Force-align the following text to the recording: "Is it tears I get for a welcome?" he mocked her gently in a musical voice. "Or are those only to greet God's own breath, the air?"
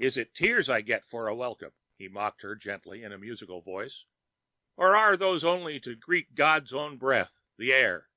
"Is 0.00 0.16
it 0.16 0.34
tears 0.34 0.68
I 0.68 0.80
get 0.80 1.06
for 1.06 1.28
a 1.28 1.34
welcome?" 1.36 1.74
he 1.94 2.08
mocked 2.08 2.42
her 2.42 2.56
gently 2.56 3.04
in 3.04 3.12
a 3.12 3.18
musical 3.18 3.60
voice. 3.62 4.04
"Or 4.76 4.96
are 4.96 5.16
those 5.16 5.44
only 5.44 5.78
to 5.78 5.94
greet 5.94 6.34
God's 6.34 6.74
own 6.74 6.96
breath, 6.96 7.40
the 7.56 7.72
air?" 7.72 8.10